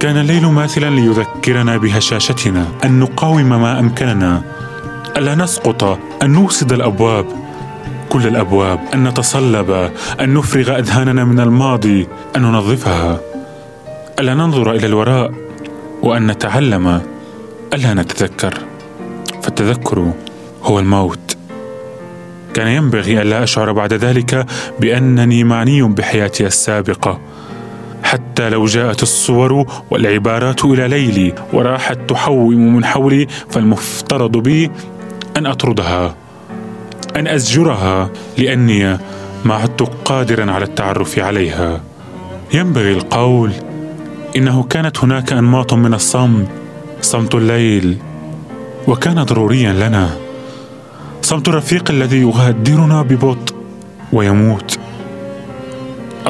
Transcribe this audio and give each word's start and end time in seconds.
كان 0.00 0.16
الليل 0.16 0.46
ماثلا 0.46 0.90
ليذكرنا 0.90 1.76
بهشاشتنا 1.76 2.66
أن 2.84 3.00
نقاوم 3.00 3.48
ما 3.48 3.80
أمكننا. 3.80 4.42
ألا 5.16 5.34
نسقط؟ 5.34 5.98
أن 6.22 6.30
نوصد 6.30 6.72
الأبواب. 6.72 7.26
كل 8.08 8.26
الأبواب 8.26 8.80
أن 8.94 9.08
نتصلب 9.08 9.90
أن 10.20 10.34
نفرغ 10.34 10.78
أذهاننا 10.78 11.24
من 11.24 11.40
الماضي 11.40 12.08
أن 12.36 12.42
ننظفها. 12.42 13.20
ألا 14.18 14.34
ننظر 14.34 14.72
إلى 14.72 14.86
الوراء 14.86 15.32
وأن 16.02 16.26
نتعلم. 16.26 17.02
ألا 17.74 17.94
نتذكر. 17.94 18.54
فالتذكر 19.42 20.12
هو 20.62 20.78
الموت. 20.78 21.36
كان 22.54 22.68
ينبغي 22.68 23.22
ألا 23.22 23.42
أشعر 23.42 23.72
بعد 23.72 23.92
ذلك 23.92 24.46
بأنني 24.80 25.44
معني 25.44 25.82
بحياتي 25.82 26.46
السابقة. 26.46 27.20
حتى 28.10 28.50
لو 28.50 28.66
جاءت 28.66 29.02
الصور 29.02 29.66
والعبارات 29.90 30.64
إلى 30.64 30.88
ليلي 30.88 31.34
وراحت 31.52 31.98
تحوم 32.08 32.74
من 32.74 32.84
حولي 32.84 33.26
فالمفترض 33.50 34.36
بي 34.36 34.70
أن 35.36 35.46
أطردها 35.46 36.14
أن 37.16 37.28
أزجرها 37.28 38.10
لأني 38.38 38.98
ما 39.44 39.54
عدت 39.54 39.82
قادرا 40.04 40.52
على 40.52 40.64
التعرف 40.64 41.18
عليها. 41.18 41.80
ينبغي 42.54 42.92
القول 42.92 43.52
إنه 44.36 44.62
كانت 44.62 44.98
هناك 44.98 45.32
أنماط 45.32 45.74
من 45.74 45.94
الصمت 45.94 46.48
صمت 47.00 47.34
الليل 47.34 47.98
وكان 48.88 49.22
ضروريا 49.22 49.72
لنا. 49.72 50.10
صمت 51.22 51.48
الرفيق 51.48 51.90
الذي 51.90 52.20
يغادرنا 52.20 53.02
ببطء 53.02 53.54
ويموت. 54.12 54.79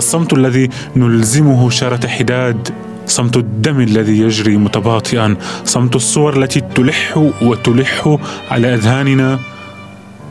الصمت 0.00 0.32
الذي 0.32 0.68
نلزمه 0.96 1.70
شارة 1.70 2.06
حداد 2.06 2.68
صمت 3.06 3.36
الدم 3.36 3.80
الذي 3.80 4.18
يجري 4.18 4.56
متباطئا 4.56 5.36
صمت 5.64 5.96
الصور 5.96 6.42
التي 6.42 6.60
تلح 6.60 7.16
وتلح 7.42 8.18
على 8.50 8.74
أذهاننا 8.74 9.38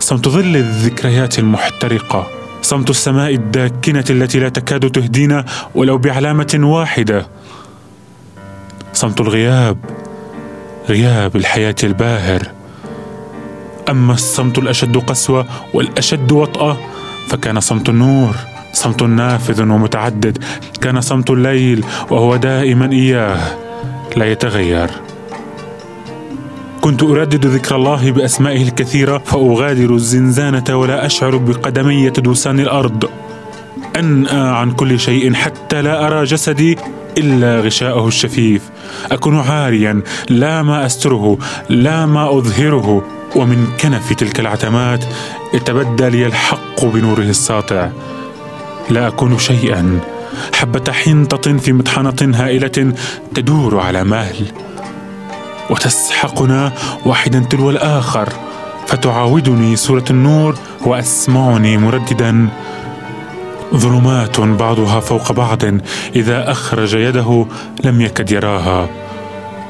صمت 0.00 0.28
ظل 0.28 0.56
الذكريات 0.56 1.38
المحترقة 1.38 2.26
صمت 2.62 2.90
السماء 2.90 3.34
الداكنة 3.34 4.04
التي 4.10 4.38
لا 4.38 4.48
تكاد 4.48 4.90
تهدينا 4.90 5.44
ولو 5.74 5.98
بعلامة 5.98 6.60
واحدة 6.62 7.26
صمت 8.92 9.20
الغياب 9.20 9.78
غياب 10.88 11.36
الحياة 11.36 11.74
الباهر. 11.84 12.42
أما 13.90 14.14
الصمت 14.14 14.58
الأشد 14.58 14.96
قسوة 14.96 15.46
والأشد 15.74 16.32
وطأة 16.32 16.76
فكان 17.28 17.60
صمت 17.60 17.88
النور. 17.88 18.53
صمت 18.74 19.02
نافذ 19.02 19.62
ومتعدد. 19.62 20.38
كان 20.80 21.00
صمت 21.00 21.30
الليل 21.30 21.84
وهو 22.10 22.36
دائما 22.36 22.92
إياه. 22.92 23.38
لا 24.16 24.26
يتغير. 24.32 24.90
كنت 26.80 27.02
أردد 27.02 27.46
ذكر 27.46 27.76
الله 27.76 28.10
بأسمائه 28.10 28.62
الكثيرة 28.62 29.18
فأغادر 29.18 29.94
الزنزانة 29.94 30.76
ولا 30.76 31.06
أشعر 31.06 31.36
بقدمي 31.36 32.10
تدوسان 32.10 32.60
الأرض. 32.60 33.10
أنأى 33.96 34.40
عن 34.40 34.70
كل 34.70 35.00
شيء 35.00 35.34
حتى 35.34 35.82
لا 35.82 36.06
أرى 36.06 36.24
جسدي 36.24 36.78
إلا 37.18 37.60
غشاءه 37.60 38.08
الشفيف. 38.08 38.62
أكون 39.12 39.40
عاريا 39.40 40.02
لا 40.28 40.62
ما 40.62 40.86
أستره 40.86 41.38
لا 41.68 42.06
ما 42.06 42.38
أظهره. 42.38 43.04
ومن 43.36 43.66
كنف 43.80 44.12
تلك 44.12 44.40
العتمات 44.40 45.04
يتبدى 45.54 46.08
لي 46.08 46.26
الحق 46.26 46.84
بنوره 46.84 47.18
الساطع. 47.20 47.90
لا 48.90 49.08
أكون 49.08 49.38
شيئا. 49.38 50.00
حبة 50.54 50.92
حنطه 50.92 51.56
في 51.58 51.72
مطحنة 51.72 52.32
هائلة 52.34 52.94
تدور 53.34 53.80
على 53.80 54.04
مهل 54.04 54.46
وتسحقنا 55.70 56.72
واحدا 57.06 57.38
تلو 57.50 57.70
الآخر 57.70 58.28
فتعاودني 58.86 59.76
صوره 59.76 60.04
النور 60.10 60.54
وأسمعني 60.86 61.78
مرددا. 61.78 62.48
ظلمات 63.74 64.40
بعضها 64.40 65.00
فوق 65.00 65.32
بعض 65.32 65.62
إذا 66.16 66.50
أخرج 66.50 66.94
يده 66.94 67.46
لم 67.84 68.00
يكد 68.00 68.30
يراها. 68.30 68.88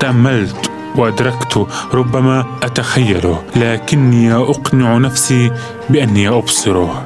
تأملت 0.00 0.70
وأدركت 0.96 1.66
ربما 1.94 2.44
اتخيله 2.62 3.42
لكني 3.56 4.34
أقنع 4.34 4.98
نفسي 4.98 5.50
بأني 5.90 6.28
ابصره 6.28 7.04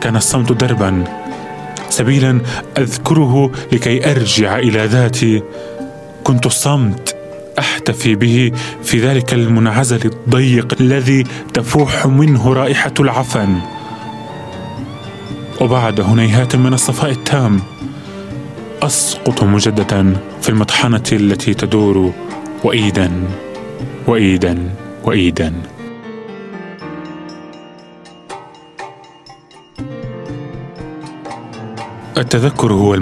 كان 0.00 0.16
الصمت 0.16 0.52
دربا. 0.52 1.21
سبيلا 1.92 2.40
أذكره 2.78 3.50
لكي 3.72 4.10
أرجع 4.10 4.58
إلى 4.58 4.86
ذاتي. 4.86 5.42
كنت 6.24 6.46
الصمت 6.46 7.16
أحتفي 7.58 8.14
به 8.14 8.52
في 8.82 8.98
ذلك 8.98 9.34
المنعزل 9.34 10.00
الضيق 10.04 10.74
الذي 10.80 11.24
تفوح 11.54 12.06
منه 12.06 12.52
رائحة 12.52 12.94
العفن. 13.00 13.58
وبعد 15.60 16.00
هنيهات 16.00 16.56
من 16.56 16.74
الصفاء 16.74 17.10
التام 17.10 17.60
أسقط 18.82 19.44
مجددا 19.44 20.16
في 20.42 20.48
المطحنة 20.48 21.02
التي 21.12 21.54
تدور 21.54 22.12
وايدا 22.64 23.10
وايدا 24.06 24.58
وايدا. 25.04 25.52
التذكر 32.18 32.72
هو 32.72 32.94